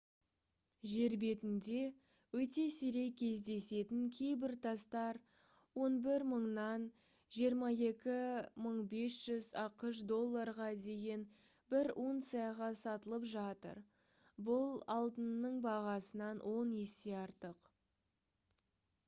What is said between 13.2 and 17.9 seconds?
жатыр бұл алтынның бағасынан он есе артық